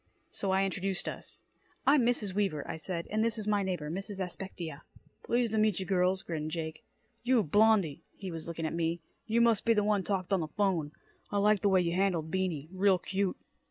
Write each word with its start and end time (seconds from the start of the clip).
So 0.31 0.49
I 0.49 0.65
introduced 0.65 1.07
us. 1.07 1.43
"I'm 1.85 2.03
Mrs. 2.07 2.33
Weaver," 2.33 2.67
I 2.67 2.75
said. 2.75 3.05
"And 3.11 3.23
this 3.23 3.37
is 3.37 3.45
my 3.45 3.61
neighbor, 3.61 3.91
Mrs. 3.91 4.19
Aspectia." 4.19 4.81
"Pleased 5.21 5.51
ta 5.51 5.59
meetcha, 5.59 5.85
girls," 5.85 6.23
grinned 6.23 6.49
Jake. 6.49 6.83
"You, 7.21 7.43
Blondie," 7.43 8.01
he 8.15 8.31
was 8.31 8.47
looking 8.47 8.65
at 8.65 8.73
me, 8.73 8.99
"you 9.27 9.41
must 9.41 9.63
be 9.63 9.75
the 9.75 9.83
one 9.83 10.01
talked 10.03 10.33
on 10.33 10.39
the 10.39 10.47
'phone. 10.47 10.91
I 11.29 11.37
liked 11.37 11.61
the 11.61 11.69
way 11.69 11.81
you 11.81 11.93
handled 11.95 12.31
Beany. 12.31 12.67
Real 12.71 12.97
cute." 12.97 13.37